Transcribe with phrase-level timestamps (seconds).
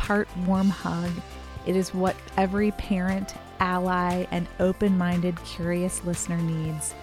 [0.00, 1.10] part warm hug.
[1.66, 6.94] It is what every parent, ally, and open minded, curious listener needs.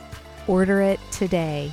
[0.47, 1.71] Order it today.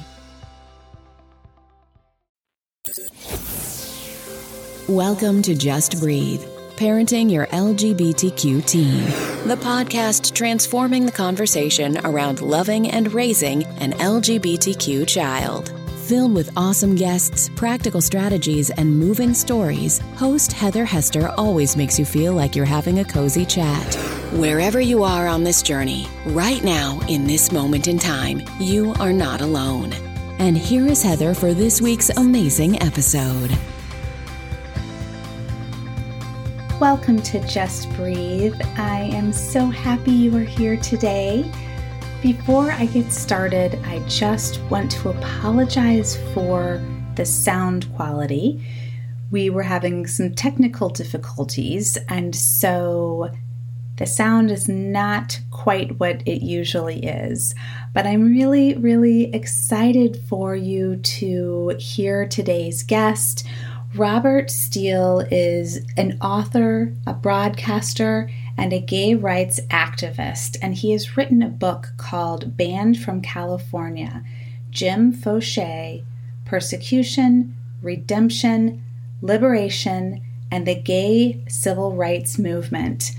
[4.87, 6.43] Welcome to Just Breathe
[6.77, 9.05] Parenting Your LGBTQ Teen,
[9.49, 15.73] the podcast transforming the conversation around loving and raising an LGBTQ child.
[16.09, 22.05] Filled with awesome guests, practical strategies, and moving stories, host Heather Hester always makes you
[22.05, 23.95] feel like you're having a cozy chat.
[24.35, 29.15] Wherever you are on this journey, right now, in this moment in time, you are
[29.15, 29.95] not alone.
[30.39, 33.57] And here is Heather for this week's amazing episode.
[36.79, 38.61] Welcome to Just Breathe.
[38.77, 41.51] I am so happy you are here today.
[42.25, 46.83] Before I get started, I just want to apologize for
[47.17, 48.67] the sound quality.
[49.31, 53.31] We were having some technical difficulties, and so
[53.97, 57.55] the sound is not quite what it usually is.
[57.93, 63.47] But I'm really, really excited for you to hear today's guest.
[63.95, 71.17] Robert Steele is an author, a broadcaster, and a gay rights activist, and he has
[71.17, 74.23] written a book called Banned from California
[74.71, 76.05] Jim Foshee
[76.45, 78.83] Persecution, Redemption,
[79.23, 80.21] Liberation,
[80.51, 83.13] and the Gay Civil Rights Movement.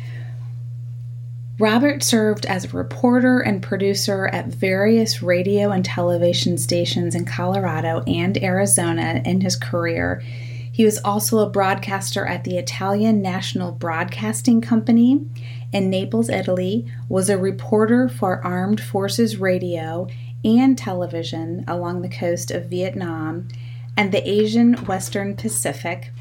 [1.58, 8.04] Robert served as a reporter and producer at various radio and television stations in Colorado
[8.06, 10.22] and Arizona in his career.
[10.76, 15.26] He was also a broadcaster at the Italian National Broadcasting Company
[15.72, 20.10] in Naples, Italy, was a reporter for Armed Forces Radio
[20.44, 23.48] and television along the coast of Vietnam
[23.96, 26.12] and the Asian Western Pacific.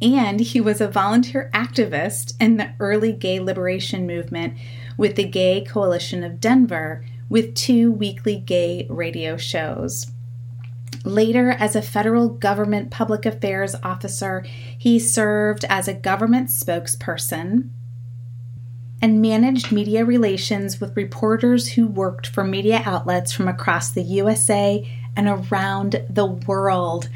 [0.00, 4.56] And he was a volunteer activist in the early gay liberation movement
[4.96, 10.13] with the Gay Coalition of Denver, with two weekly gay radio shows.
[11.04, 14.44] Later, as a federal government public affairs officer,
[14.78, 17.68] he served as a government spokesperson
[19.02, 24.90] and managed media relations with reporters who worked for media outlets from across the USA
[25.14, 27.10] and around the world.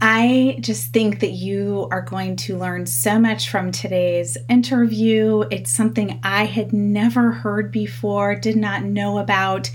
[0.00, 5.44] I just think that you are going to learn so much from today's interview.
[5.50, 9.70] It's something I had never heard before, did not know about,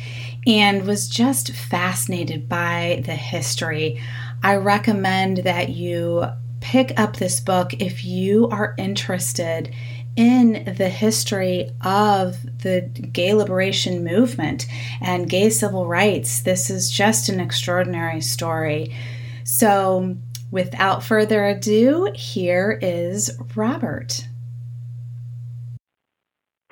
[0.48, 4.02] and was just fascinated by the history.
[4.44, 6.26] I recommend that you
[6.62, 9.74] pick up this book if you are interested
[10.16, 14.66] in the history of the gay liberation movement
[15.02, 16.42] and gay civil rights.
[16.42, 18.96] This is just an extraordinary story.
[19.44, 20.16] So,
[20.52, 24.26] without further ado, here is Robert.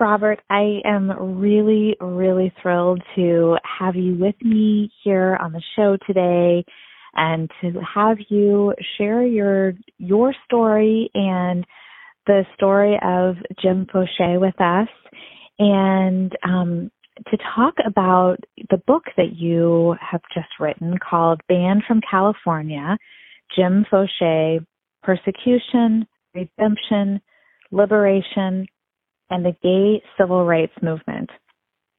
[0.04, 5.96] Robert, I am really, really thrilled to have you with me here on the show
[6.06, 6.66] today
[7.14, 11.66] and to have you share your your story and
[12.28, 14.90] the story of Jim Foshee with us.
[15.58, 16.92] And um,
[17.32, 18.40] to talk about
[18.72, 22.98] the book that you have just written called Banned from California
[23.56, 24.66] Jim Fauché
[25.02, 26.06] Persecution,
[26.36, 27.22] Redemption,
[27.72, 28.68] Liberation,
[29.34, 31.30] and the Gay Civil Rights Movement,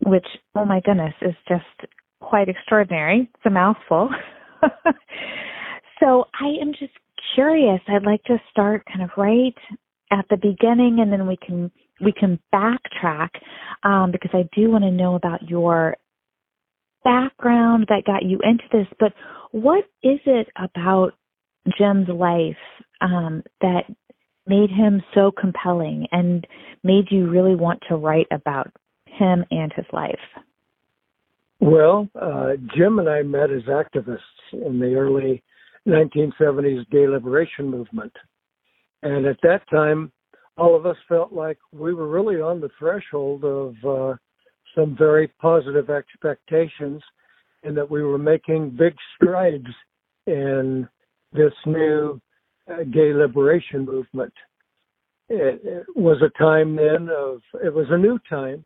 [0.06, 1.90] which, oh my goodness, is just
[2.20, 3.28] quite extraordinary.
[3.34, 4.08] It's a mouthful.
[6.00, 6.92] so I am just
[7.34, 7.80] curious.
[7.88, 9.54] I'd like to start kind of right
[10.12, 13.30] at the beginning and then we can we can backtrack
[13.82, 15.96] um, because I do want to know about your
[17.02, 18.86] background that got you into this.
[19.00, 19.12] But
[19.50, 21.14] what is it about
[21.78, 22.56] Jim's life
[23.00, 23.84] um, that
[24.46, 26.46] made him so compelling and
[26.82, 28.70] made you really want to write about
[29.06, 30.18] him and his life?
[31.60, 34.18] Well, uh, Jim and I met as activists
[34.52, 35.42] in the early
[35.86, 38.12] 1970s gay liberation movement.
[39.02, 40.12] And at that time,
[40.56, 44.16] all of us felt like we were really on the threshold of uh,
[44.74, 47.02] some very positive expectations
[47.62, 49.66] and that we were making big strides
[50.26, 50.88] in
[51.32, 52.20] this new
[52.70, 54.32] Uh, gay liberation movement.
[55.28, 58.64] It, it, was a time then of, it was a new time.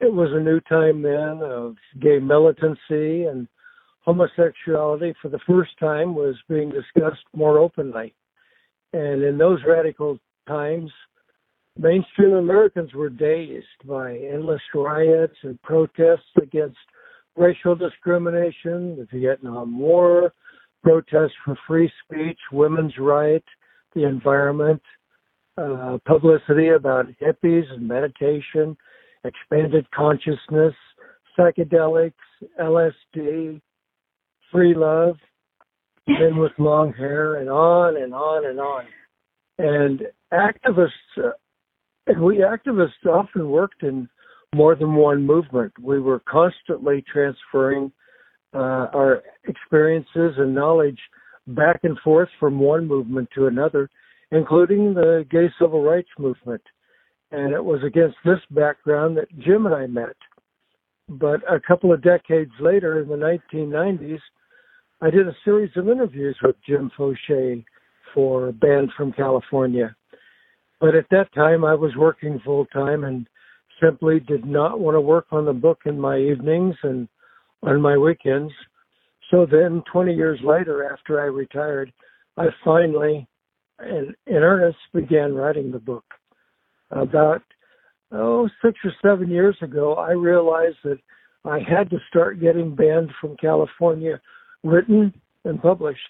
[0.00, 3.48] It was a new time then of gay militancy and
[4.00, 8.14] homosexuality for the first time was being discussed more openly.
[8.92, 10.90] And in those radical times,
[11.78, 16.76] mainstream Americans were dazed by endless riots and protests against
[17.34, 20.34] racial discrimination, the Vietnam War,
[20.84, 23.46] protests for free speech, women's rights,
[23.94, 24.82] the environment,
[25.56, 28.76] uh, publicity about hippies and meditation,
[29.24, 30.74] expanded consciousness,
[31.36, 32.12] psychedelics,
[32.60, 33.60] LSD,
[34.52, 35.16] free love,
[36.06, 38.84] men with long hair, and on and on and on.
[39.58, 40.02] And
[40.32, 41.30] activists, uh,
[42.06, 44.08] and we activists often worked in
[44.54, 45.72] more than one movement.
[45.80, 47.90] We were constantly transferring
[48.54, 50.98] uh, our experiences and knowledge
[51.46, 53.90] back and forth from one movement to another,
[54.30, 56.62] including the gay civil rights movement.
[57.32, 60.16] And it was against this background that Jim and I met.
[61.08, 64.20] But a couple of decades later, in the 1990s,
[65.02, 67.64] I did a series of interviews with Jim Foshee
[68.14, 69.94] for Banned from California.
[70.80, 73.26] But at that time, I was working full time and
[73.82, 77.08] simply did not want to work on the book in my evenings and
[77.64, 78.52] on my weekends.
[79.30, 81.92] So then, 20 years later, after I retired,
[82.36, 83.26] I finally,
[83.80, 86.04] in, in earnest, began writing the book.
[86.90, 87.42] About,
[88.12, 90.98] oh, six or seven years ago, I realized that
[91.44, 94.20] I had to start getting banned from California
[94.62, 95.12] written
[95.44, 96.00] and published.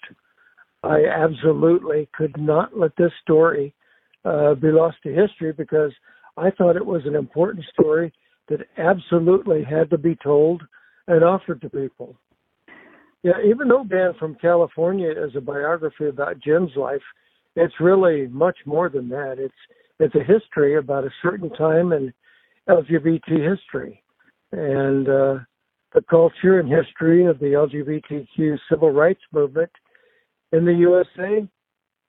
[0.83, 3.73] I absolutely could not let this story
[4.23, 5.91] uh, be lost to history because
[6.37, 8.13] I thought it was an important story
[8.49, 10.61] that absolutely had to be told
[11.07, 12.15] and offered to people.
[13.23, 17.01] Yeah, even though Banned from California is a biography about Jim's life,
[17.55, 19.35] it's really much more than that.
[19.39, 19.53] It's
[19.99, 22.13] it's a history about a certain time in
[22.69, 24.03] LGBT history,
[24.51, 25.35] and uh,
[25.93, 29.71] the culture and history of the LGBTQ civil rights movement
[30.51, 31.47] in the USA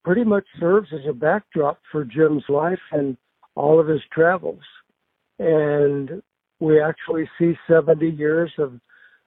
[0.04, 3.16] pretty much serves as a backdrop for Jim's life and
[3.54, 4.60] all of his travels.
[5.38, 6.22] And
[6.60, 8.80] we actually see 70 years of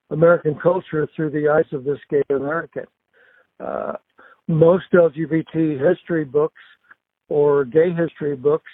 [0.10, 2.86] American culture through the eyes of this gay American.
[3.60, 3.94] Uh,
[4.48, 6.62] most LGBT history books
[7.28, 8.70] or gay history books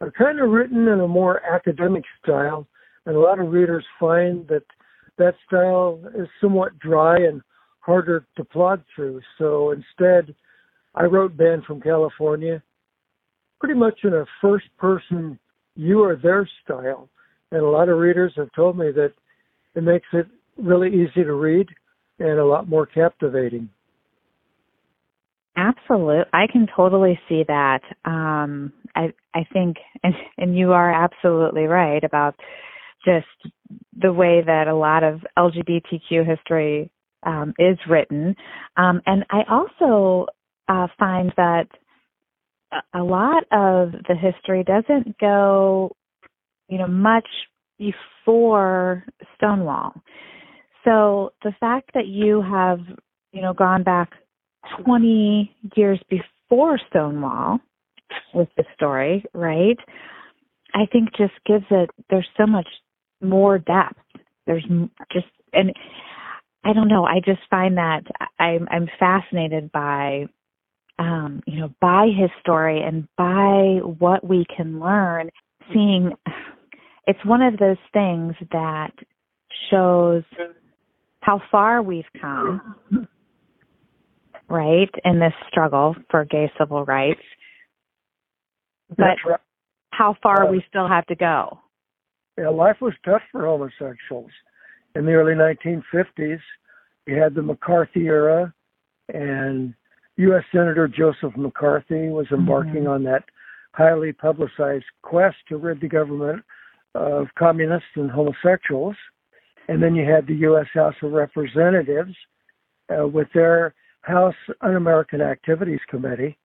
[0.00, 2.66] are kind of written in a more academic style,
[3.06, 4.64] and a lot of readers find that
[5.16, 7.40] that style is somewhat dry and
[7.80, 9.20] harder to plod through.
[9.38, 10.34] So instead,
[10.94, 12.62] I wrote Banned from California
[13.64, 15.38] pretty much in a first person,
[15.74, 17.08] you are their style.
[17.54, 19.12] And a lot of readers have told me that
[19.76, 20.26] it makes it
[20.58, 21.68] really easy to read
[22.18, 23.68] and a lot more captivating.
[25.56, 27.78] Absolutely, I can totally see that.
[28.04, 32.34] Um, I I think, and and you are absolutely right about
[33.04, 33.52] just
[33.96, 36.90] the way that a lot of LGBTQ history
[37.24, 38.34] um, is written.
[38.76, 40.26] Um, and I also
[40.68, 41.68] uh, find that
[42.92, 45.94] a lot of the history doesn't go,
[46.68, 47.28] you know, much
[47.78, 49.04] before
[49.36, 49.92] Stonewall.
[50.84, 52.80] So the fact that you have,
[53.32, 54.10] you know, gone back
[54.84, 57.58] 20 years before Stonewall
[58.32, 59.78] with the story, right?
[60.74, 62.68] I think just gives it, there's so much
[63.22, 63.98] more depth.
[64.46, 64.64] There's
[65.12, 65.72] just, and
[66.64, 68.02] I don't know, I just find that
[68.38, 70.26] I'm, I'm fascinated by,
[70.98, 75.30] um, you know, by his story and by what we can learn,
[75.72, 76.12] seeing,
[77.06, 78.92] it's one of those things that
[79.70, 80.22] shows
[81.20, 82.76] how far we've come,
[84.48, 87.20] right, in this struggle for gay civil rights,
[88.90, 89.40] but right.
[89.90, 91.58] how far uh, we still have to go.
[92.38, 94.30] Yeah, life was tough for homosexuals.
[94.94, 96.40] In the early 1950s,
[97.06, 98.52] you had the McCarthy era,
[99.12, 99.74] and
[100.16, 100.44] U.S.
[100.52, 102.88] Senator Joseph McCarthy was embarking mm-hmm.
[102.88, 103.24] on that
[103.72, 106.44] highly publicized quest to rid the government
[106.94, 108.96] of communists and homosexuals.
[109.68, 110.66] And then you had the U.S.
[110.74, 112.14] House of Representatives
[112.90, 116.36] uh, with their House Un American Activities Committee.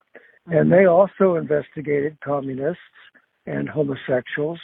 [0.48, 2.80] and they also investigated communists
[3.46, 4.60] and homosexuals.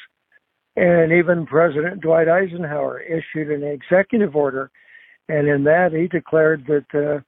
[0.77, 4.71] And even President Dwight Eisenhower issued an executive order,
[5.29, 7.21] and in that he declared that uh,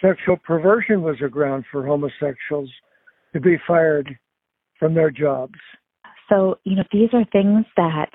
[0.00, 2.70] sexual perversion was a ground for homosexuals
[3.32, 4.18] to be fired
[4.78, 5.58] from their jobs.
[6.28, 8.10] So, you know, these are things that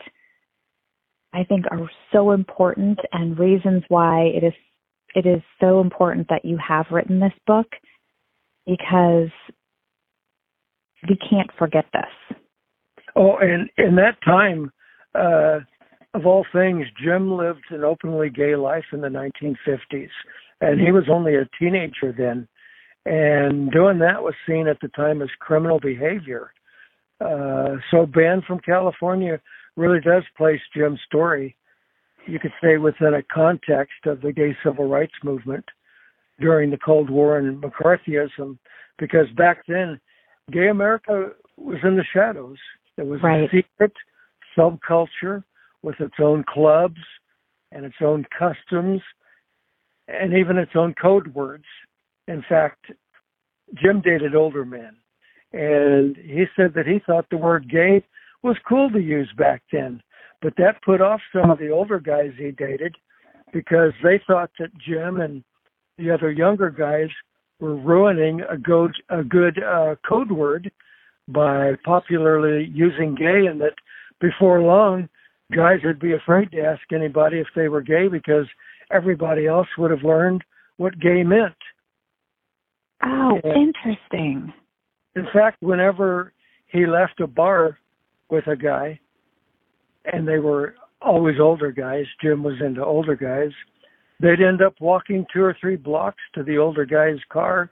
[1.34, 4.54] I think are so important and reasons why it is
[5.16, 7.68] it is so important that you have written this book
[8.66, 9.30] because
[11.08, 12.38] we can't forget this.
[13.16, 14.72] Oh, and in that time,
[15.14, 15.60] uh,
[16.16, 20.10] of all things, Jim lived an openly gay life in the 1950s,
[20.62, 22.48] and he was only a teenager then.
[23.06, 26.52] And doing that was seen at the time as criminal behavior.
[27.24, 29.40] Uh, so, banned from California
[29.76, 31.56] really does place Jim's story,
[32.28, 35.66] you could say, within a context of the gay civil rights movement
[36.40, 38.58] during the Cold War and McCarthyism,
[38.98, 40.00] because back then,
[40.52, 42.58] gay America was in the shadows.
[42.98, 43.44] It was right.
[43.44, 43.94] a secret
[44.58, 45.44] subculture
[45.82, 47.00] with its own clubs
[47.72, 49.02] and its own customs
[50.08, 51.66] and even its own code words.
[52.28, 52.86] In fact,
[53.82, 54.96] Jim dated older men,
[55.54, 58.04] and he said that he thought the word gay
[58.42, 60.02] was cool to use back then,
[60.42, 62.96] but that put off some of the older guys he dated
[63.54, 65.44] because they thought that Jim and
[65.98, 67.10] the other younger guys
[67.60, 70.72] were ruining a good a good uh, code word
[71.28, 73.76] by popularly using gay, and that
[74.20, 75.08] before long,
[75.56, 78.46] guys would be afraid to ask anybody if they were gay because
[78.92, 80.44] everybody else would have learned
[80.78, 81.54] what gay meant.
[83.04, 84.54] Oh, and interesting.
[85.16, 86.34] In fact, whenever
[86.68, 87.78] he left a bar
[88.30, 89.00] with a guy,
[90.06, 93.52] and they were always older guys, Jim was into older guys,
[94.20, 97.72] they'd end up walking two or three blocks to the older guy's car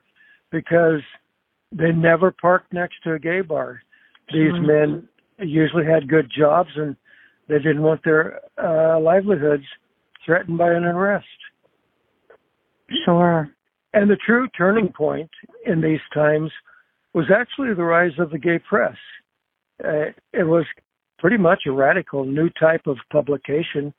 [0.52, 1.02] because
[1.72, 3.82] they never parked next to a gay bar.
[4.32, 4.68] These mm-hmm.
[4.68, 6.96] men usually had good jobs and
[7.48, 9.64] they didn't want their uh, livelihoods
[10.26, 11.26] threatened by an arrest.
[13.06, 13.50] Sure.
[13.94, 15.30] And the true turning point
[15.66, 16.52] in these times
[17.14, 18.96] was actually the rise of the gay press.
[19.84, 20.66] Uh, it was
[21.20, 23.94] pretty much a radical new type of publication,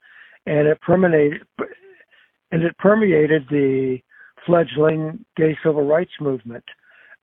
[0.45, 1.41] and it permeated
[2.51, 3.97] and it permeated the
[4.45, 6.63] fledgling gay civil rights movement.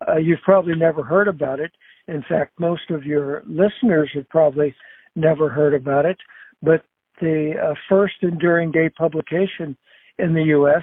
[0.08, 1.70] Uh, you've probably never heard about it.
[2.08, 4.74] In fact, most of your listeners have probably
[5.14, 6.16] never heard about it.
[6.62, 6.84] But
[7.20, 9.76] the uh, first enduring gay publication
[10.18, 10.82] in the U.S.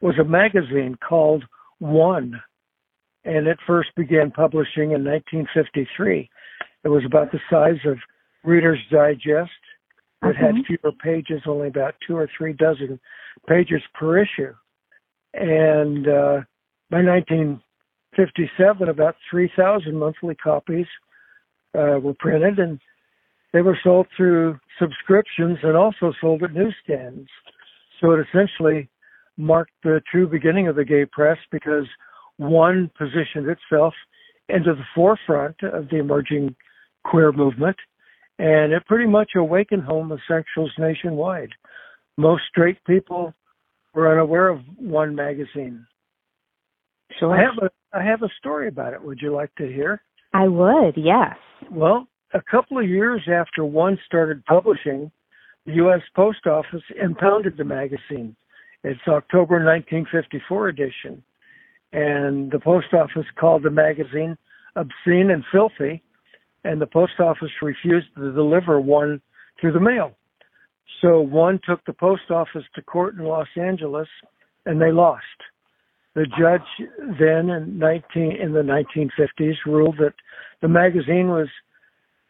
[0.00, 1.44] was a magazine called
[1.78, 2.40] One,
[3.24, 6.28] and it first began publishing in 1953.
[6.84, 7.98] It was about the size of
[8.44, 9.50] Reader's Digest.
[10.24, 10.74] It had mm-hmm.
[10.76, 13.00] fewer pages, only about two or three dozen
[13.48, 14.54] pages per issue.
[15.34, 16.42] And uh,
[16.90, 20.86] by 1957, about 3,000 monthly copies
[21.76, 22.78] uh, were printed, and
[23.52, 27.28] they were sold through subscriptions and also sold at newsstands.
[28.00, 28.88] So it essentially
[29.36, 31.86] marked the true beginning of the gay press because
[32.36, 33.94] one positioned itself
[34.48, 36.54] into the forefront of the emerging
[37.04, 37.76] queer movement,
[38.38, 41.50] and it pretty much awakened homosexuals nationwide.
[42.16, 43.34] Most straight people
[43.94, 45.86] were unaware of one magazine.
[47.20, 49.02] So I have a I have a story about it.
[49.02, 50.02] Would you like to hear?
[50.32, 51.36] I would, yes.
[51.70, 55.10] Well, a couple of years after one started publishing,
[55.66, 56.00] the U.S.
[56.16, 58.34] Post Office impounded the magazine.
[58.82, 61.22] It's October 1954 edition.
[61.92, 64.36] And the post office called the magazine
[64.76, 66.02] obscene and filthy,
[66.64, 69.20] and the post office refused to deliver one
[69.60, 70.16] through the mail.
[71.00, 74.08] So one took the post office to court in Los Angeles,
[74.66, 75.24] and they lost.
[76.14, 80.14] The judge then in 19 in the 1950s ruled that
[80.60, 81.48] the magazine was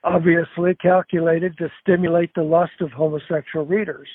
[0.05, 4.09] obviously calculated to stimulate the lust of homosexual readers.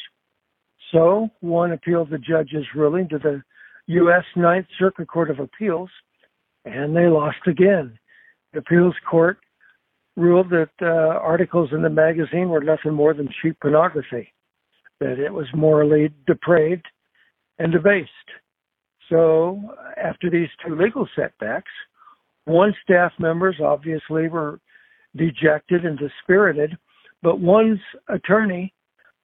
[0.91, 3.43] So one appealed the judge's ruling to the
[3.87, 4.23] U.S.
[4.35, 5.89] Ninth Circuit Court of Appeals,
[6.65, 7.97] and they lost again.
[8.53, 9.37] The appeals court
[10.17, 14.33] ruled that uh, articles in the magazine were nothing more than cheap pornography,
[14.99, 16.85] that it was morally depraved
[17.59, 18.09] and debased.
[19.09, 19.61] So,
[19.95, 21.71] after these two legal setbacks,
[22.43, 24.59] one staff members obviously were
[25.15, 26.77] dejected and dispirited,
[27.21, 27.79] but one's
[28.09, 28.73] attorney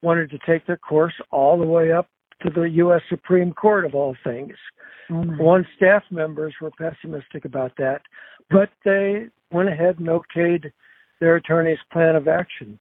[0.02, 2.08] wanted to take the course all the way up
[2.44, 3.02] to the U.S.
[3.10, 4.54] Supreme Court of all things.
[5.10, 5.42] Mm-hmm.
[5.42, 8.02] One staff members were pessimistic about that,
[8.50, 10.72] but they went ahead and okayed
[11.20, 12.80] their attorney's plan of action.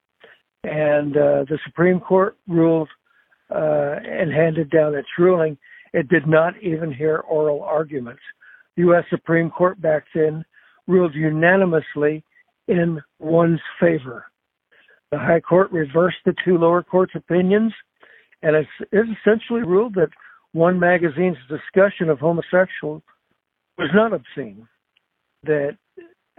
[0.64, 2.88] And uh, the Supreme Court ruled
[3.50, 5.58] uh, and handed down its ruling.
[5.92, 8.22] It did not even hear oral arguments.
[8.76, 9.04] The U.S.
[9.10, 10.44] Supreme Court back then
[10.86, 12.24] ruled unanimously
[12.68, 14.26] in one's favor.
[15.10, 17.72] The High Court reversed the two lower courts' opinions,
[18.42, 20.10] and it essentially ruled that
[20.52, 23.02] one magazine's discussion of homosexuals
[23.78, 24.68] was not obscene,
[25.44, 25.76] that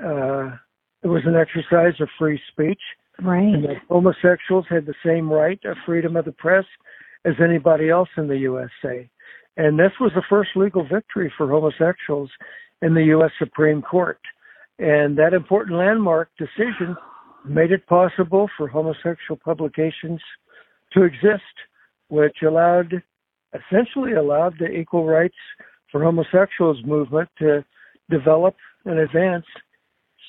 [0.03, 0.55] uh,
[1.03, 2.81] it was an exercise of free speech,
[3.21, 3.41] right.
[3.41, 6.65] and that homosexuals had the same right of freedom of the press
[7.25, 9.09] as anybody else in the USA.
[9.55, 12.29] And this was the first legal victory for homosexuals
[12.81, 13.31] in the U.S.
[13.39, 14.19] Supreme Court.
[14.79, 16.95] And that important landmark decision
[17.45, 20.21] made it possible for homosexual publications
[20.93, 21.43] to exist,
[22.13, 23.01] which allowed,
[23.55, 25.35] essentially allowed the equal rights
[25.91, 27.65] for homosexuals movement to
[28.07, 28.55] develop
[28.85, 29.45] and advance.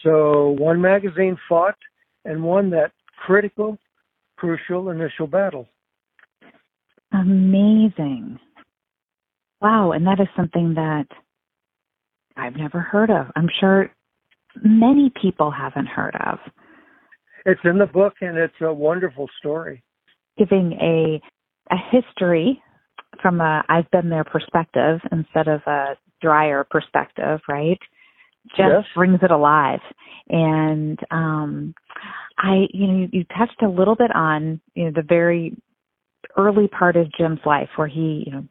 [0.02, 1.76] So one magazine fought
[2.24, 2.92] and won that
[3.26, 3.76] critical,
[4.36, 5.68] crucial initial battle.
[7.12, 8.38] Amazing.
[9.60, 11.06] Wow, and that is something that
[12.34, 13.26] I've never heard of.
[13.36, 13.90] I'm sure
[14.62, 16.38] many people haven't heard of.
[17.44, 19.82] It's in the book and it's a wonderful story.
[20.38, 21.20] Giving a
[21.70, 22.62] a history
[23.22, 27.78] from a I've been there perspective instead of a drier perspective, right?
[28.48, 28.84] Just yes.
[28.94, 29.80] brings it alive.
[30.28, 31.74] And um
[32.38, 35.56] I you know, you, you touched a little bit on, you know, the very
[36.36, 38.44] early part of Jim's life where he, you know,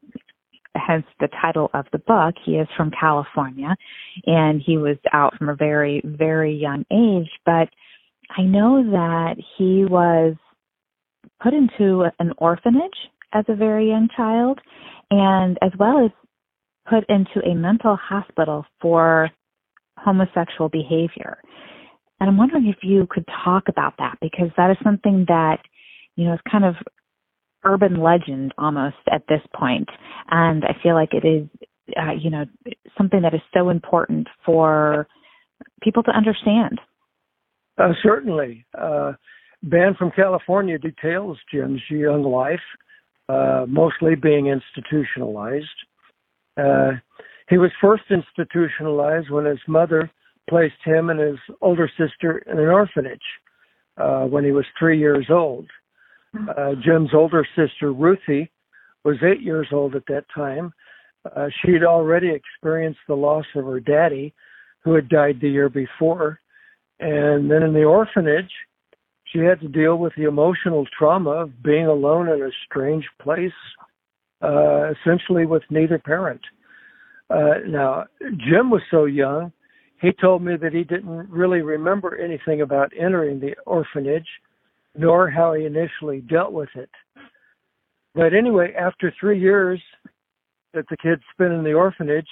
[0.75, 2.35] hence the title of the book.
[2.43, 3.75] He is from California
[4.25, 7.29] and he was out from a very, very young age.
[7.45, 7.69] But
[8.35, 10.35] I know that he was
[11.43, 12.97] put into an orphanage
[13.33, 14.59] as a very young child
[15.11, 16.11] and as well as
[16.89, 19.29] put into a mental hospital for
[19.97, 21.37] homosexual behavior.
[22.19, 25.57] And I'm wondering if you could talk about that because that is something that,
[26.15, 26.75] you know, is kind of
[27.65, 29.89] urban legend almost at this point.
[30.29, 31.47] And I feel like it is,
[31.97, 32.45] uh, you know,
[32.97, 35.07] something that is so important for
[35.81, 36.79] people to understand.
[37.77, 38.65] Uh, certainly.
[38.77, 39.13] Uh,
[39.63, 42.59] Banned from California details Jim's young life,
[43.29, 45.67] uh, mostly being institutionalized.
[46.57, 46.91] Uh,
[47.49, 50.11] he was first institutionalized when his mother
[50.49, 53.19] placed him and his older sister in an orphanage
[53.97, 55.67] uh, when he was three years old.
[56.57, 58.51] Uh, Jim's older sister, Ruthie,
[59.05, 60.73] was eight years old at that time.
[61.35, 64.33] Uh, she'd already experienced the loss of her daddy,
[64.83, 66.39] who had died the year before.
[66.99, 68.51] And then in the orphanage,
[69.33, 73.51] she had to deal with the emotional trauma of being alone in a strange place,
[74.41, 76.41] uh, essentially with neither parent.
[77.29, 79.51] Uh, now, Jim was so young,
[79.99, 84.27] he told me that he didn't really remember anything about entering the orphanage
[84.95, 86.89] nor how he initially dealt with it.
[88.13, 89.81] But anyway, after three years
[90.73, 92.27] that the kids spent in the orphanage,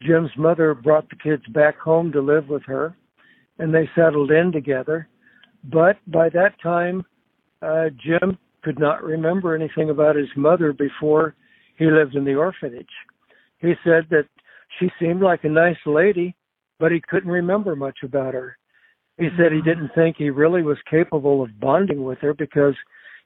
[0.00, 2.96] Jim's mother brought the kids back home to live with her,
[3.58, 5.08] and they settled in together.
[5.64, 7.04] But by that time,
[7.60, 11.34] uh, Jim could not remember anything about his mother before
[11.76, 12.86] he lived in the orphanage.
[13.58, 14.26] He said that
[14.78, 16.34] she seemed like a nice lady,
[16.78, 18.56] but he couldn't remember much about her.
[19.18, 22.74] He said he didn't think he really was capable of bonding with her because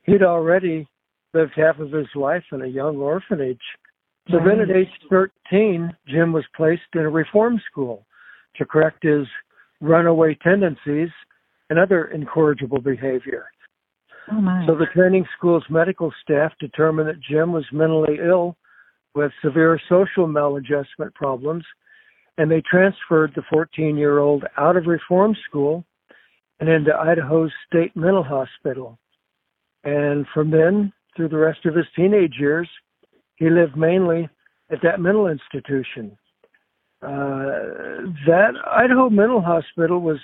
[0.02, 0.86] he'd already
[1.32, 3.60] lived half of his life in a young orphanage.
[4.30, 8.06] So then at age 13, Jim was placed in a reform school
[8.56, 9.26] to correct his
[9.80, 11.10] runaway tendencies
[11.70, 13.46] and other incorrigible behavior.
[14.30, 14.66] Oh my.
[14.66, 18.56] So the training school's medical staff determined that Jim was mentally ill
[19.14, 21.64] with severe social maladjustment problems
[22.38, 25.84] and they transferred the 14 year old out of reform school
[26.60, 28.98] and into Idaho's state mental hospital.
[29.84, 32.68] And from then, through the rest of his teenage years,
[33.36, 34.28] he lived mainly
[34.70, 36.16] at that mental institution.
[37.02, 40.18] Uh, that Idaho Mental Hospital was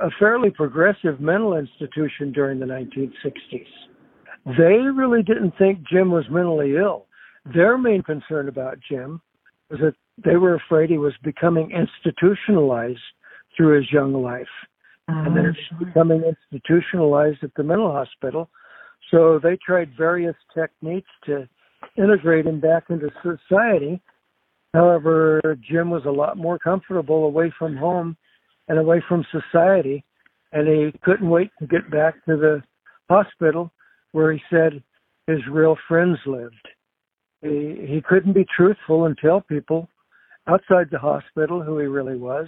[0.00, 3.66] a fairly progressive mental institution during the 1960s.
[4.46, 7.06] They really didn't think Jim was mentally ill.
[7.54, 9.20] Their main concern about Jim
[9.70, 13.00] was that they were afraid he was becoming institutionalized
[13.56, 14.46] through his young life.
[15.08, 15.86] Oh, and then oh, it's sure.
[15.86, 18.50] becoming institutionalized at the mental hospital.
[19.10, 21.48] So they tried various techniques to
[21.96, 24.00] integrate him back into society.
[24.74, 28.16] However, Jim was a lot more comfortable away from home
[28.72, 30.02] and away from society,
[30.52, 32.62] and he couldn't wait to get back to the
[33.10, 33.70] hospital
[34.12, 34.82] where he said
[35.26, 36.68] his real friends lived.
[37.42, 39.90] He, he couldn't be truthful and tell people
[40.48, 42.46] outside the hospital who he really was,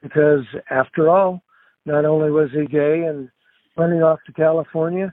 [0.00, 1.42] because after all,
[1.84, 3.28] not only was he gay and
[3.76, 5.12] running off to California,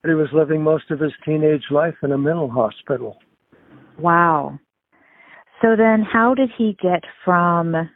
[0.00, 3.18] but he was living most of his teenage life in a mental hospital.
[3.98, 4.58] Wow.
[5.60, 7.90] So then, how did he get from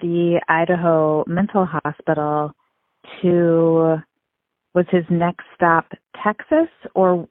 [0.00, 2.52] the Idaho Mental Hospital
[3.22, 3.96] to
[4.74, 5.86] was his next stop
[6.22, 7.28] Texas, or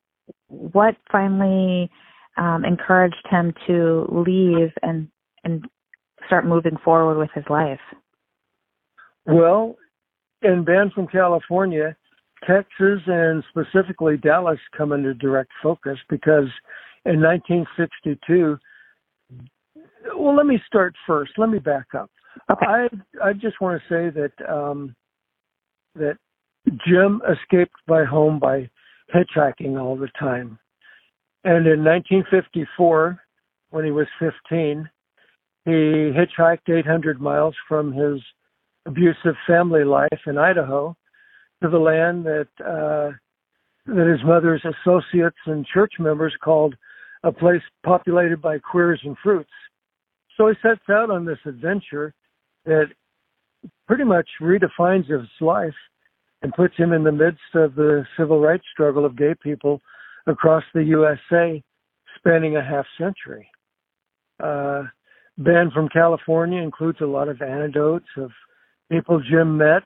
[0.48, 1.90] what finally
[2.38, 5.08] um, encouraged him to leave and
[5.44, 5.66] and
[6.26, 7.80] start moving forward with his life?
[9.26, 9.76] Well,
[10.42, 11.96] in Banned from California,
[12.46, 16.50] Texas and specifically Dallas come into direct focus because
[17.06, 18.58] in 1962.
[20.16, 21.32] Well, let me start first.
[21.38, 22.10] Let me back up.
[22.52, 22.66] Okay.
[22.66, 22.88] I
[23.24, 24.96] I just want to say that um,
[25.96, 26.18] that
[26.88, 28.70] Jim escaped by home by
[29.14, 30.60] hitchhiking all the time.
[31.44, 33.20] And in 1954,
[33.70, 34.90] when he was 15,
[35.66, 38.20] he hitchhiked 800 miles from his
[38.86, 40.96] abusive family life in Idaho
[41.62, 43.12] to the land that uh,
[43.86, 46.76] that his mother's associates and church members called
[47.24, 49.50] a place populated by queers and fruits.
[50.36, 52.14] So he sets out on this adventure
[52.68, 52.88] that
[53.88, 55.74] pretty much redefines his life
[56.44, 59.82] and puts him in the midst of the civil rights struggle of gay people
[60.28, 61.64] across the USA,
[62.18, 63.50] spanning a half century.
[64.40, 64.84] Uh,
[65.40, 68.32] Banned from California includes a lot of anecdotes of
[68.92, 69.84] people Jim met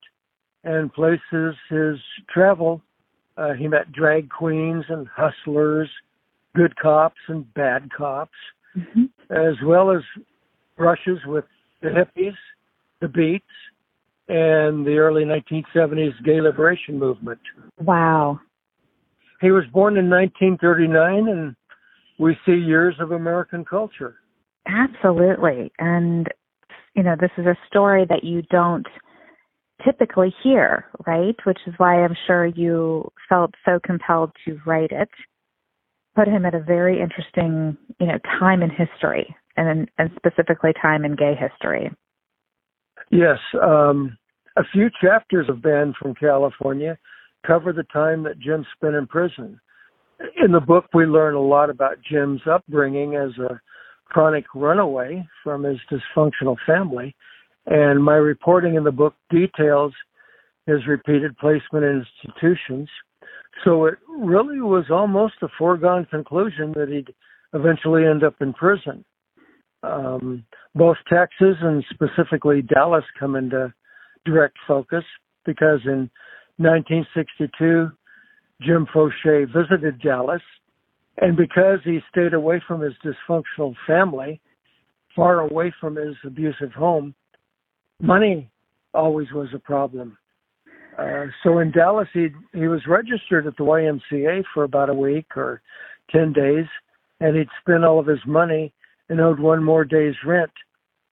[0.64, 1.98] and places his
[2.34, 2.82] travel.
[3.36, 5.90] Uh, he met drag queens and hustlers,
[6.56, 8.32] good cops and bad cops,
[8.78, 9.06] mm-hmm.
[9.30, 10.02] as well as
[10.78, 11.46] brushes with
[11.82, 12.36] the hippies,
[13.02, 13.46] the beats,
[14.30, 17.40] and the early 1970s gay liberation movement.
[17.80, 18.40] Wow.
[19.42, 21.56] He was born in 1939, and
[22.20, 24.16] we see years of American culture.
[24.68, 25.72] Absolutely.
[25.80, 26.28] And,
[26.96, 28.86] you know, this is a story that you don't
[29.84, 31.36] typically hear, right?
[31.44, 35.10] Which is why I'm sure you felt so compelled to write it.
[36.16, 41.06] Put him at a very interesting, you know, time in history and and specifically time
[41.06, 41.90] in gay history.
[43.12, 44.18] Yes, um,
[44.56, 46.98] a few chapters of Banned from California
[47.46, 49.60] cover the time that Jim spent in prison.
[50.42, 53.60] In the book, we learn a lot about Jim's upbringing as a
[54.06, 57.14] chronic runaway from his dysfunctional family,
[57.66, 59.94] and my reporting in the book details
[60.66, 62.88] his repeated placement in institutions.
[63.66, 67.14] So it really was almost a foregone conclusion that he'd
[67.54, 69.04] eventually end up in prison.
[69.84, 73.74] Um, both Texas and specifically Dallas come into
[74.26, 75.04] direct focus
[75.46, 76.10] because in
[76.58, 77.90] 1962,
[78.62, 80.42] Jim Foshee visited Dallas,
[81.18, 84.40] and because he stayed away from his dysfunctional family,
[85.16, 87.16] far away from his abusive home,
[88.00, 88.50] money
[88.94, 90.18] always was a problem.
[90.98, 95.26] Uh, so in Dallas, he he was registered at the YMCA for about a week
[95.36, 95.62] or
[96.12, 96.66] ten days,
[97.20, 98.74] and he'd spent all of his money
[99.12, 100.52] and owed one more day's rent,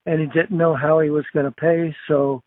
[0.06, 1.94] and he didn't know how he was going to pay.
[2.08, 2.42] So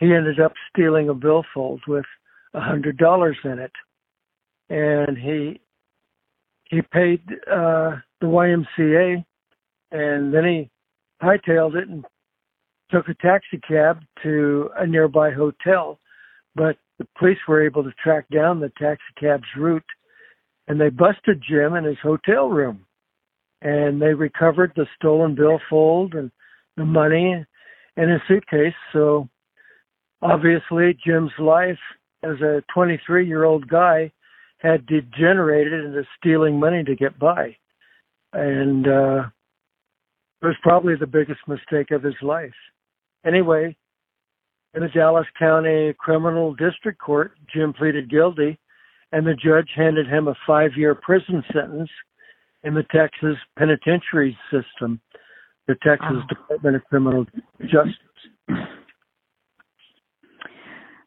[0.00, 2.06] he ended up stealing a billfold with
[2.54, 3.72] a hundred dollars in it,
[4.70, 5.60] and he
[6.70, 9.22] he paid uh, the YMCA,
[9.92, 10.70] and then he
[11.22, 12.02] hightailed it and
[12.90, 15.98] took a taxi cab to a nearby hotel.
[16.54, 19.84] But the police were able to track down the taxi cab's route,
[20.68, 22.85] and they busted Jim in his hotel room,
[23.66, 26.30] and they recovered the stolen billfold and
[26.76, 27.44] the money
[27.96, 28.76] in his suitcase.
[28.92, 29.28] So
[30.22, 31.78] obviously Jim's life
[32.22, 34.12] as a 23 year old guy
[34.58, 37.56] had degenerated into stealing money to get by.
[38.32, 39.24] And uh,
[40.42, 42.54] it was probably the biggest mistake of his life.
[43.26, 43.76] Anyway,
[44.74, 48.60] in the Dallas County Criminal District Court, Jim pleaded guilty,
[49.10, 51.90] and the judge handed him a five year prison sentence
[52.64, 55.00] in the Texas penitentiary system,
[55.66, 56.26] the Texas oh.
[56.28, 57.26] Department of Criminal
[57.62, 57.94] Justice.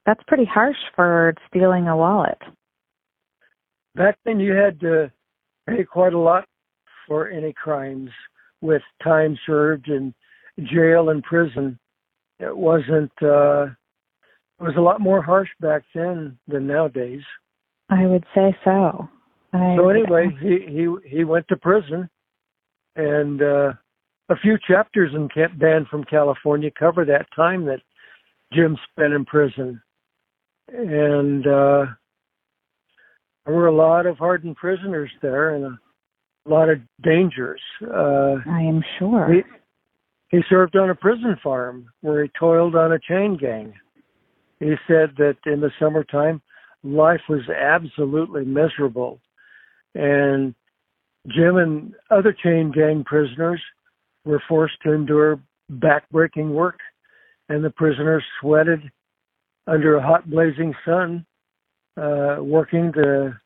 [0.06, 2.38] That's pretty harsh for stealing a wallet.
[3.96, 5.12] Back then, you had to
[5.68, 6.46] pay quite a lot
[7.08, 8.10] for any crimes
[8.62, 10.14] with time served in
[10.74, 11.78] jail and prison.
[12.40, 13.12] It wasn't.
[13.22, 13.68] uh
[14.60, 17.22] It was a lot more harsh back then than nowadays.
[17.90, 19.10] I would say so.
[19.54, 22.10] I so anyway, he he he went to prison,
[22.96, 23.74] and uh
[24.30, 27.82] a few chapters in Camp Banned from California cover that time that
[28.54, 29.82] Jim spent in prison
[30.74, 31.86] and uh,
[33.46, 37.62] there were a lot of hardened prisoners there and a lot of dangers.
[37.82, 39.34] Uh, I am sure.
[39.34, 43.74] He, he served on a prison farm where he toiled on a chain gang.
[44.60, 46.42] He said that in the summertime,
[46.84, 49.20] life was absolutely miserable.
[49.96, 50.54] And
[51.28, 53.62] Jim and other chain gang prisoners
[54.26, 55.40] were forced to endure
[55.72, 56.80] backbreaking work
[57.50, 58.92] and the prisoners sweated
[59.68, 61.26] under a hot blazing sun,
[61.98, 63.40] uh, working to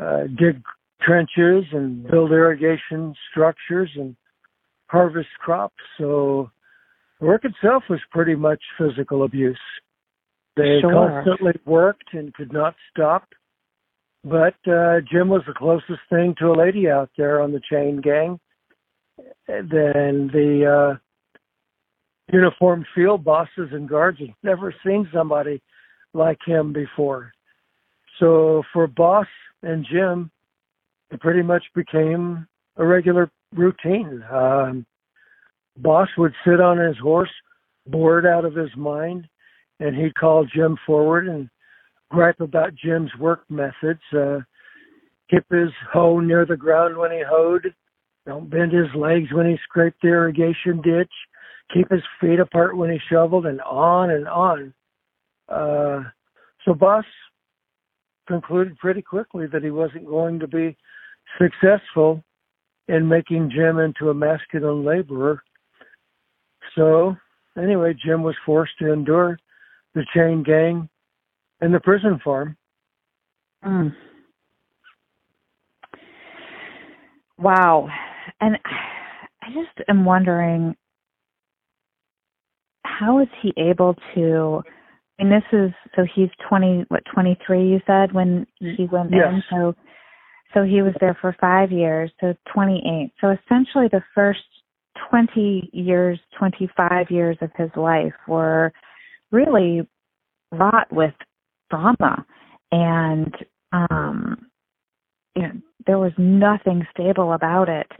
[0.00, 0.62] uh, dig
[1.02, 4.16] trenches and build irrigation structures and
[4.86, 5.74] harvest crops.
[5.98, 6.50] So
[7.20, 9.60] the work itself was pretty much physical abuse.
[10.56, 10.92] They sure.
[10.92, 13.28] constantly worked and could not stop.
[14.24, 18.00] But uh, Jim was the closest thing to a lady out there on the chain
[18.00, 18.40] gang.
[19.46, 20.98] Then the uh,
[22.32, 25.62] uniformed field bosses and guards had never seen somebody
[26.14, 27.32] like him before.
[28.18, 29.26] So for Boss
[29.62, 30.30] and Jim,
[31.10, 34.24] it pretty much became a regular routine.
[34.32, 34.86] Um,
[35.76, 37.30] Boss would sit on his horse,
[37.86, 39.28] bored out of his mind,
[39.80, 41.50] and he'd call Jim forward and
[42.10, 44.00] gripe about Jim's work methods.
[44.16, 44.40] Uh,
[45.30, 47.74] keep his hoe near the ground when he hoed.
[48.26, 51.12] Don't bend his legs when he scraped the irrigation ditch.
[51.72, 54.74] Keep his feet apart when he shoveled, and on and on.
[55.48, 56.02] Uh,
[56.64, 57.04] so Boss
[58.26, 60.76] concluded pretty quickly that he wasn't going to be
[61.38, 62.22] successful
[62.88, 65.42] in making Jim into a masculine laborer.
[66.74, 67.16] So,
[67.60, 69.38] anyway, Jim was forced to endure
[69.94, 70.88] the chain gang
[71.64, 72.56] and the prison farm.
[73.64, 73.94] Mm.
[77.38, 77.88] Wow.
[78.40, 78.58] And
[79.42, 80.76] I just am wondering
[82.84, 84.62] how is he able to
[85.18, 89.22] and this is so he's 20 what 23 you said when he went yes.
[89.32, 89.74] in so
[90.52, 94.44] so he was there for 5 years so 28 so essentially the first
[95.10, 98.72] 20 years 25 years of his life were
[99.32, 99.88] really
[100.52, 101.14] wrought with
[101.74, 102.24] trauma.
[102.72, 103.34] And
[103.72, 104.46] um
[105.34, 105.52] you know
[105.86, 107.90] there was nothing stable about it.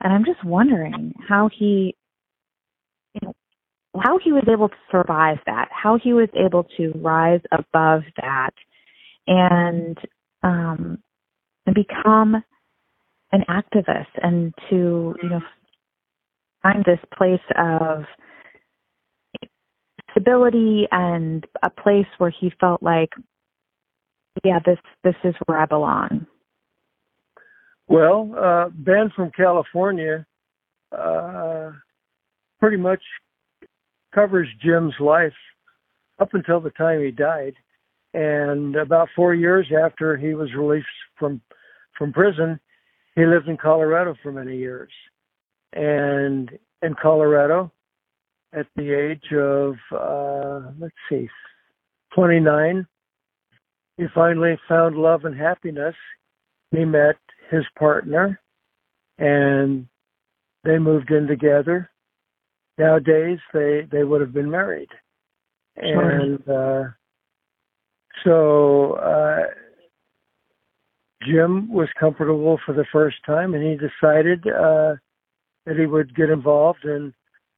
[0.00, 1.94] And i'm just wondering how he
[3.14, 3.34] you know
[4.02, 8.54] how he was able to survive that, how he was able to rise above that
[9.26, 9.98] and
[10.42, 10.98] um
[11.66, 12.42] and become
[13.32, 15.40] an activist and to, you know,
[16.62, 18.04] find this place of
[20.10, 23.10] stability and a place where he felt like
[24.44, 26.26] yeah, this this is where I belong.
[27.88, 30.26] Well, uh Ben from California
[30.96, 31.72] uh
[32.58, 33.02] pretty much
[34.14, 35.32] covers Jim's life
[36.18, 37.54] up until the time he died.
[38.12, 40.86] And about four years after he was released
[41.18, 41.40] from
[41.96, 42.58] from prison,
[43.14, 44.90] he lived in Colorado for many years.
[45.72, 46.50] And
[46.82, 47.70] in Colorado,
[48.52, 51.28] at the age of uh, let's see,
[52.14, 52.86] 29,
[53.96, 55.94] he finally found love and happiness.
[56.70, 57.16] He met
[57.50, 58.40] his partner,
[59.18, 59.86] and
[60.64, 61.90] they moved in together.
[62.78, 64.88] Nowadays they they would have been married.
[65.76, 66.84] And uh
[68.24, 69.44] so uh
[71.22, 74.96] Jim was comfortable for the first time and he decided uh
[75.66, 77.12] that he would get involved in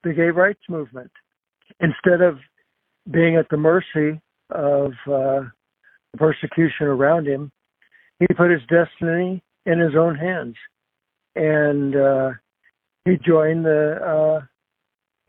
[0.05, 1.11] the gay rights movement
[1.81, 2.38] instead of
[3.11, 5.41] being at the mercy of uh
[6.17, 7.51] persecution around him
[8.19, 10.57] he put his destiny in his own hands
[11.35, 12.31] and uh
[13.05, 14.45] he joined the uh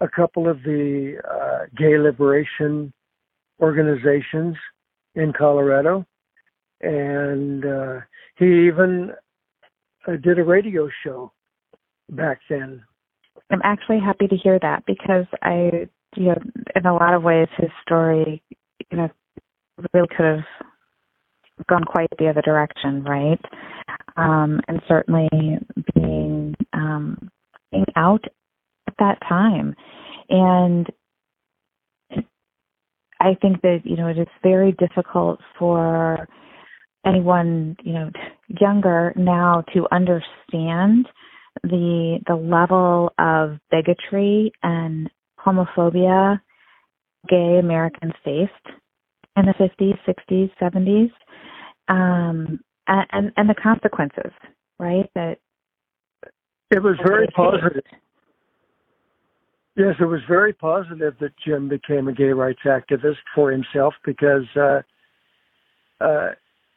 [0.04, 2.92] a couple of the uh, gay liberation
[3.62, 4.56] organizations
[5.16, 6.06] in Colorado,
[6.82, 8.00] and uh,
[8.36, 9.12] he even
[10.08, 11.32] uh, did a radio show
[12.10, 12.84] back then.
[13.54, 16.38] I'm actually happy to hear that because I, you know,
[16.76, 18.42] in a lot of ways, his story,
[18.92, 19.10] you know,
[19.94, 20.44] really could have
[21.70, 23.40] gone quite the other direction, right?
[24.18, 25.30] Um, and certainly
[25.94, 27.30] being um,
[27.72, 28.26] being out
[28.88, 29.76] at that time.
[30.30, 30.88] And
[33.20, 36.28] I think that, you know, it is very difficult for
[37.06, 38.10] anyone, you know,
[38.60, 41.08] younger now to understand
[41.64, 46.40] the the level of bigotry and homophobia
[47.30, 48.78] gay Americans faced
[49.36, 51.12] in the 50s, 60s, 70s,
[51.88, 54.32] um, and and the consequences,
[54.80, 55.10] right?
[55.16, 55.38] That
[56.72, 57.84] it was very positive.
[59.76, 64.46] Yes, it was very positive that Jim became a gay rights activist for himself because
[64.56, 64.82] uh,
[66.00, 66.32] uh,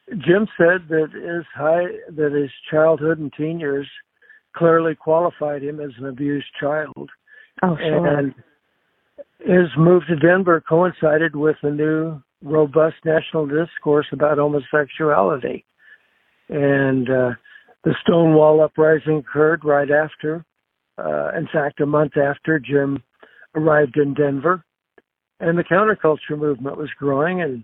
[0.09, 3.87] Jim said that his high that his childhood and teen years
[4.57, 7.09] clearly qualified him as an abused child.
[7.63, 8.19] Oh, sure.
[8.19, 8.33] And
[9.39, 15.65] his move to Denver coincided with a new robust national discourse about homosexuality.
[16.49, 17.31] And uh,
[17.83, 20.45] the Stonewall uprising occurred right after
[20.97, 23.03] uh, in fact, a month after Jim
[23.55, 24.63] arrived in Denver,
[25.39, 27.63] and the counterculture movement was growing, and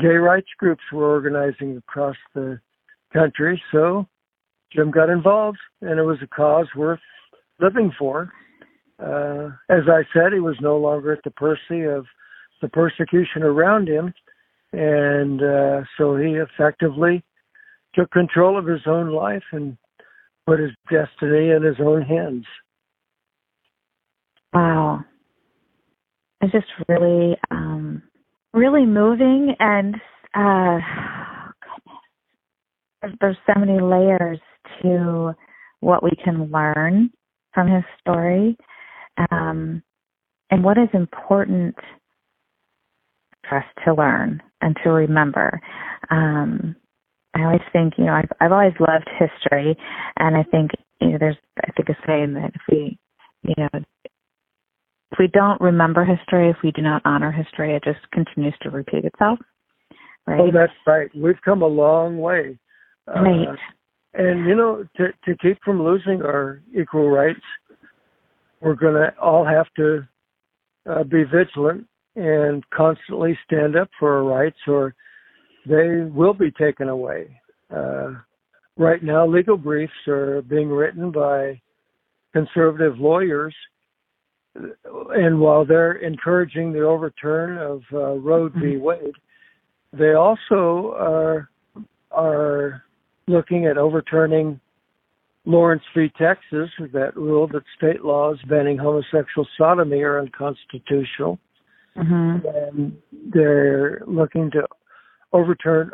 [0.00, 2.60] gay rights groups were organizing across the
[3.12, 3.62] country.
[3.70, 4.08] So
[4.74, 7.00] Jim got involved, and it was a cause worth
[7.60, 8.32] living for.
[8.98, 12.06] Uh, as I said, he was no longer at the mercy of
[12.60, 14.14] the persecution around him,
[14.72, 17.22] and uh, so he effectively
[17.94, 19.76] took control of his own life and
[20.46, 22.44] put his destiny in his own hands.
[24.52, 25.04] Wow.
[26.40, 28.02] It's just really, um,
[28.52, 29.96] really moving and,
[30.34, 30.78] uh,
[33.20, 34.38] there's so many layers
[34.82, 35.34] to
[35.80, 37.10] what we can learn
[37.52, 38.56] from his story.
[39.30, 39.82] Um,
[40.50, 41.74] and what is important
[43.48, 45.60] for us to learn and to remember.
[46.10, 46.76] Um,
[47.34, 49.76] I always think, you know, I've, I've always loved history,
[50.18, 52.98] and I think, you know, there's, I think a saying that if we,
[53.42, 58.00] you know, if we don't remember history, if we do not honor history, it just
[58.12, 59.38] continues to repeat itself.
[60.26, 60.40] Right?
[60.40, 61.10] Oh, that's right.
[61.14, 62.58] We've come a long way.
[63.06, 63.48] Right.
[64.14, 67.40] And you know, to to keep from losing our equal rights,
[68.60, 70.06] we're going to all have to
[70.88, 74.94] uh, be vigilant and constantly stand up for our rights, or
[75.66, 77.40] they will be taken away.
[77.74, 78.12] Uh,
[78.76, 81.60] right now, legal briefs are being written by
[82.34, 83.54] conservative lawyers,
[84.54, 88.60] and while they're encouraging the overturn of uh, Roe v.
[88.60, 88.82] Mm-hmm.
[88.82, 89.14] Wade,
[89.92, 91.48] they also are
[92.10, 92.82] are
[93.26, 94.60] looking at overturning
[95.44, 96.10] Lawrence v.
[96.18, 101.38] Texas, that ruled that state laws banning homosexual sodomy are unconstitutional.
[101.96, 102.46] Mm-hmm.
[102.46, 102.96] And
[103.32, 104.62] they're looking to
[105.32, 105.90] overturn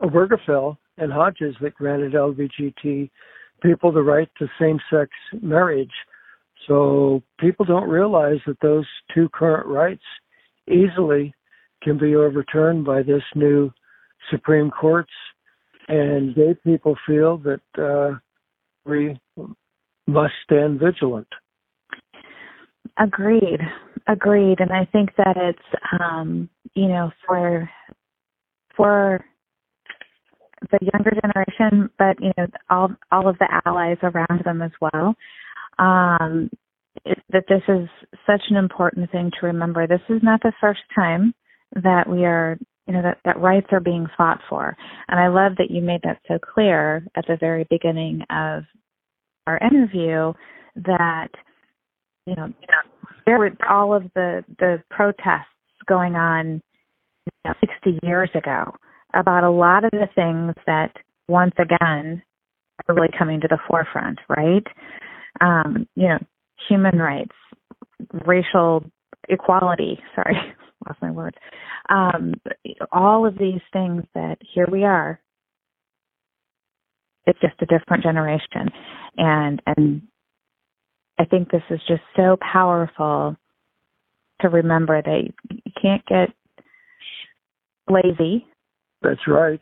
[0.00, 3.10] Obergefell and Hodges that granted LGBT
[3.62, 5.10] people the right to same sex
[5.42, 5.92] marriage.
[6.68, 10.04] So people don't realize that those two current rights
[10.68, 11.34] easily
[11.82, 13.70] can be overturned by this new
[14.30, 15.12] Supreme Court's
[15.88, 18.18] and gay people feel that uh,
[18.84, 19.18] we
[20.06, 21.28] must stand vigilant.
[22.98, 23.60] Agreed,
[24.06, 27.68] agreed, and I think that it's um, you know for
[28.76, 29.24] for
[30.70, 35.14] the younger generation, but you know all all of the allies around them as well.
[35.78, 36.50] Um,
[37.04, 37.88] it, that this is
[38.26, 39.86] such an important thing to remember.
[39.86, 41.34] This is not the first time
[41.74, 44.76] that we are you know that that rights are being fought for.
[45.08, 48.64] And i love that you made that so clear at the very beginning of
[49.46, 50.32] our interview
[50.76, 51.28] that
[52.26, 52.52] you know
[53.26, 55.46] there were all of the the protests
[55.86, 56.62] going on
[57.26, 58.72] you know, 60 years ago
[59.14, 60.92] about a lot of the things that
[61.28, 62.22] once again
[62.88, 64.66] are really coming to the forefront right?
[65.40, 66.18] Um you know
[66.68, 67.34] human rights
[68.26, 68.84] racial
[69.28, 70.36] equality sorry
[70.86, 71.36] lost my words.
[71.88, 72.34] Um,
[72.92, 75.20] all of these things that here we are.
[77.26, 78.68] It's just a different generation,
[79.16, 80.02] and and
[81.18, 83.36] I think this is just so powerful
[84.40, 86.30] to remember that you can't get
[87.88, 88.46] lazy.
[89.02, 89.60] That's right.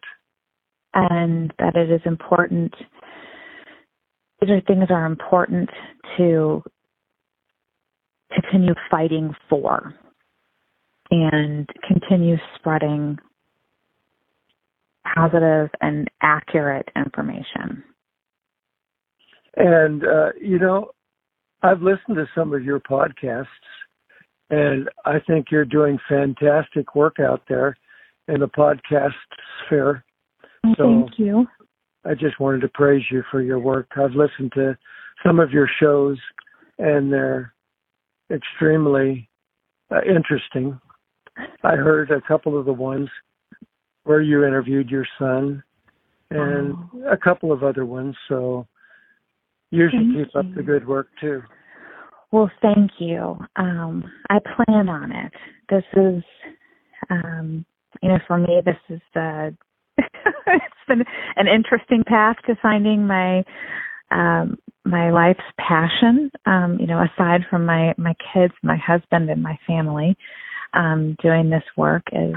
[0.95, 2.75] And that it is important.
[4.41, 5.71] These are things are important
[6.17, 6.63] to
[8.33, 9.95] continue fighting for
[11.13, 13.19] and continue spreading
[15.15, 17.85] positive and accurate information.
[19.57, 20.93] And, uh, you know,
[21.63, 23.47] I've listened to some of your podcasts,
[24.49, 27.77] and I think you're doing fantastic work out there
[28.29, 29.13] in the podcast
[29.67, 30.05] sphere.
[30.79, 31.47] So Thank you.
[32.07, 33.89] I just wanted to praise you for your work.
[33.97, 34.79] I've listened to
[35.23, 36.17] some of your shows,
[36.79, 37.53] and they're
[38.31, 39.29] extremely
[39.91, 40.81] uh, interesting.
[41.37, 43.09] I heard a couple of the ones
[44.05, 45.63] where you interviewed your son
[46.31, 47.13] and oh.
[47.13, 48.17] a couple of other ones.
[48.29, 48.67] So
[49.71, 51.43] you should thank keep up the good work too.
[52.31, 53.37] Well, thank you.
[53.57, 55.33] Um, I plan on it.
[55.69, 56.23] This is,
[57.11, 57.65] um,
[58.03, 59.55] you know, for me, this is the.
[59.99, 61.05] it's been
[61.37, 63.45] an interesting path to finding my
[64.11, 66.31] um, my life's passion.
[66.47, 70.17] Um, you know, aside from my my kids, my husband, and my family
[70.75, 72.35] um, doing this work is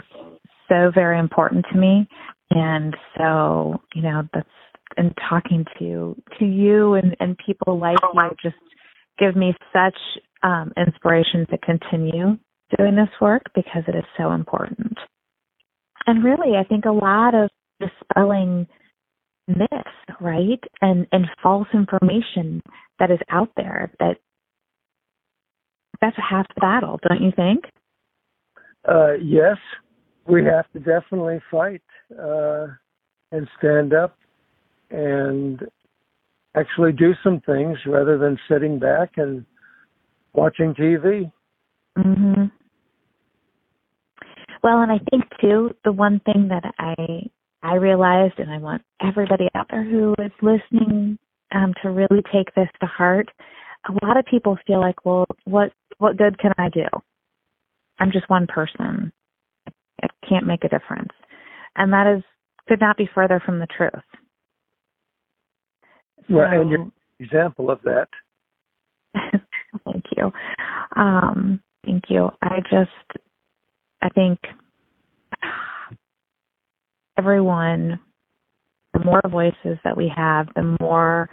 [0.68, 2.08] so very important to me.
[2.52, 4.48] And so, you know, that's
[4.98, 8.56] and talking to to you and, and people like you just
[9.18, 9.98] give me such
[10.44, 12.38] um, inspiration to continue
[12.78, 14.98] doing this work because it is so important.
[16.08, 18.68] And really, I think a lot of dispelling
[19.48, 22.62] myths, right, and and false information
[23.00, 24.18] that is out there that
[26.02, 27.66] that's half the battle, don't you think?
[28.88, 29.58] Uh, yes,
[30.28, 31.82] we have to definitely fight
[32.20, 32.68] uh,
[33.32, 34.18] and stand up
[34.92, 35.62] and
[36.56, 39.46] actually do some things rather than sitting back and
[40.34, 41.32] watching TV.
[41.98, 42.52] Mhm.
[44.64, 47.30] Well, and I think too the one thing that I
[47.62, 51.18] I realized, and I want everybody out there who is listening
[51.52, 53.30] um, to really take this to heart.
[53.88, 56.86] A lot of people feel like, well, what what good can I do?
[58.00, 59.12] I'm just one person.
[60.02, 61.14] I can't make a difference,
[61.76, 62.24] and that is
[62.68, 63.92] could not be further from the truth.
[66.30, 68.08] Well, and you're example of that.
[69.86, 70.32] thank you.
[70.96, 72.30] Um, thank you.
[72.42, 73.24] I just,
[74.02, 74.40] I think
[77.18, 78.00] everyone,
[78.94, 81.30] the more voices that we have, the more,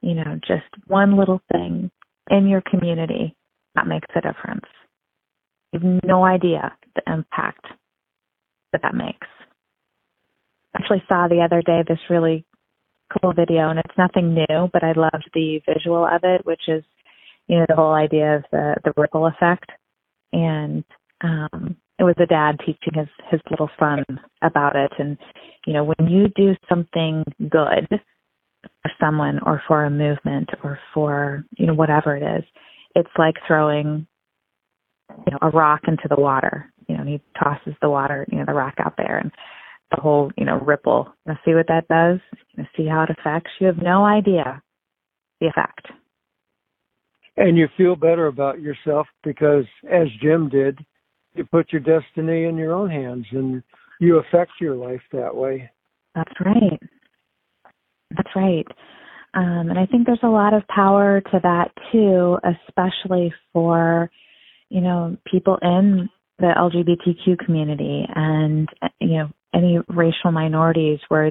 [0.00, 1.90] you know, just one little thing
[2.30, 3.34] in your community
[3.74, 4.66] that makes a difference.
[5.82, 7.64] Have no idea the impact
[8.72, 9.26] that that makes.
[10.74, 12.44] I actually saw the other day this really
[13.20, 16.82] cool video, and it's nothing new, but I loved the visual of it, which is,
[17.46, 19.70] you know, the whole idea of the the ripple effect.
[20.32, 20.84] And
[21.22, 24.04] um, it was a dad teaching his his little son
[24.42, 24.92] about it.
[24.98, 25.18] And
[25.66, 27.88] you know, when you do something good
[28.82, 32.44] for someone or for a movement or for you know whatever it is,
[32.94, 34.06] it's like throwing
[35.26, 36.72] you know a rock into the water.
[36.88, 39.30] You know, he tosses the water, you know, the rock out there, and
[39.90, 41.12] the whole, you know, ripple.
[41.26, 42.18] You see what that does?
[42.56, 43.50] You see how it affects?
[43.60, 44.62] You have no idea
[45.40, 45.86] the effect.
[47.36, 50.78] And you feel better about yourself because, as Jim did,
[51.34, 53.62] you put your destiny in your own hands and
[54.00, 55.70] you affect your life that way.
[56.14, 56.80] That's right.
[58.14, 58.66] That's right.
[59.34, 64.10] Um, and I think there's a lot of power to that too, especially for,
[64.72, 66.08] you know, people in
[66.38, 68.66] the LGBTQ community and,
[69.00, 71.30] you know, any racial minorities where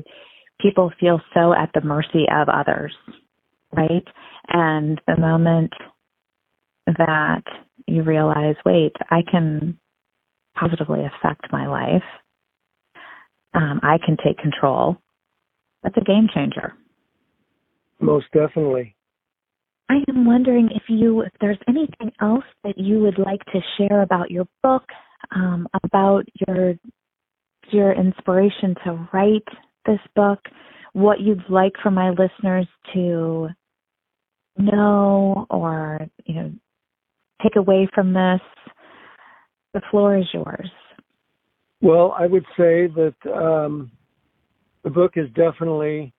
[0.62, 2.94] people feel so at the mercy of others,
[3.76, 4.06] right?
[4.48, 5.72] And the moment
[6.86, 7.42] that
[7.88, 9.80] you realize, wait, I can
[10.56, 12.04] positively affect my life,
[13.56, 14.98] um, I can take control,
[15.82, 16.76] that's a game changer.
[18.00, 18.96] Most definitely.
[19.92, 24.04] I am wondering if you, if there's anything else that you would like to share
[24.04, 24.84] about your book,
[25.36, 26.76] um, about your
[27.72, 29.48] your inspiration to write
[29.86, 30.40] this book,
[30.94, 33.50] what you'd like for my listeners to
[34.58, 36.52] know or, you know,
[37.44, 38.42] take away from this.
[39.74, 40.70] The floor is yours.
[41.82, 43.92] Well, I would say that um,
[44.84, 46.14] the book is definitely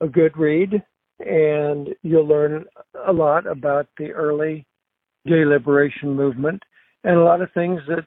[0.00, 0.82] a good read,
[1.20, 2.64] and you'll learn
[3.06, 4.66] a lot about the early
[5.26, 6.62] gay liberation movement
[7.04, 8.04] and a lot of things that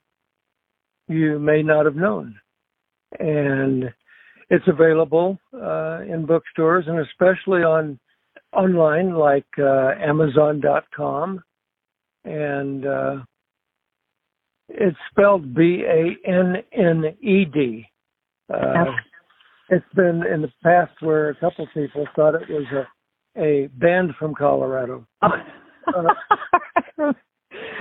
[1.07, 2.36] you may not have known.
[3.20, 3.86] And
[4.49, 7.99] it's available uh, in bookstores and especially on
[8.53, 11.41] online like uh, Amazon.com,
[12.26, 13.16] and uh,
[14.70, 17.86] it's spelled B A N N E D.
[18.51, 18.86] Uh,
[19.70, 22.88] it's been in the past where a couple people thought it was a
[23.38, 25.05] a band from Colorado.
[25.21, 25.30] uh,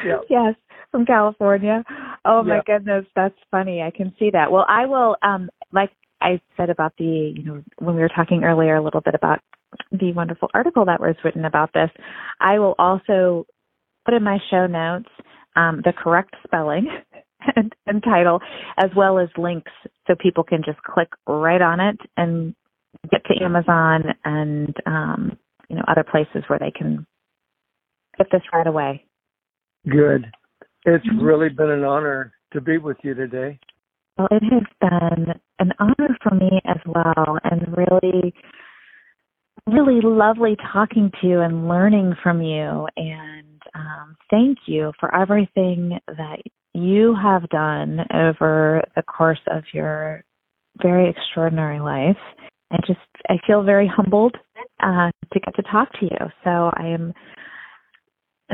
[0.04, 0.18] yeah.
[0.28, 0.54] Yes,
[0.90, 1.84] from California.
[2.24, 2.78] Oh my yeah.
[2.78, 3.82] goodness, that's funny.
[3.82, 4.50] I can see that.
[4.50, 5.90] Well, I will um like
[6.20, 9.40] I said about the, you know, when we were talking earlier a little bit about
[9.92, 11.90] the wonderful article that was written about this,
[12.40, 13.46] I will also
[14.04, 15.08] put in my show notes
[15.56, 16.88] um, the correct spelling
[17.56, 18.40] and, and title,
[18.76, 19.70] as well as links
[20.06, 22.54] so people can just click right on it and
[23.10, 25.38] get to Amazon and um,
[25.68, 27.06] you know other places where they can
[28.16, 29.04] get this right away.
[29.88, 30.26] Good.
[30.84, 31.24] It's mm-hmm.
[31.24, 33.58] really been an honor to be with you today.
[34.16, 38.34] Well, it has been an honor for me as well, and really,
[39.66, 42.86] really lovely talking to you and learning from you.
[42.96, 46.42] And um, thank you for everything that
[46.74, 50.24] you have done over the course of your
[50.82, 52.16] very extraordinary life.
[52.70, 54.36] I just I feel very humbled
[54.82, 56.18] uh, to get to talk to you.
[56.44, 57.14] So I am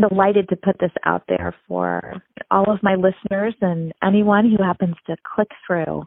[0.09, 4.97] delighted to put this out there for all of my listeners and anyone who happens
[5.07, 6.05] to click through.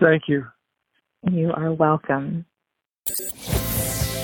[0.00, 0.44] Thank you.
[1.30, 2.46] You are welcome.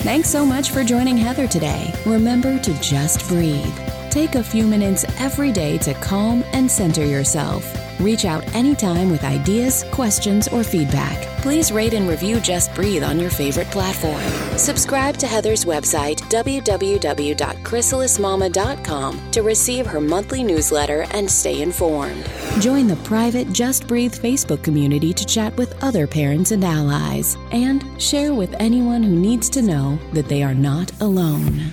[0.02, 1.92] Thanks so much for joining Heather today.
[2.06, 3.78] Remember to just breathe.
[4.10, 7.87] Take a few minutes every day to calm and center yourself.
[8.00, 11.26] Reach out anytime with ideas, questions, or feedback.
[11.42, 14.22] Please rate and review Just Breathe on your favorite platform.
[14.56, 22.28] Subscribe to Heather's website, www.chrysalismama.com, to receive her monthly newsletter and stay informed.
[22.60, 27.36] Join the private Just Breathe Facebook community to chat with other parents and allies.
[27.52, 31.72] And share with anyone who needs to know that they are not alone.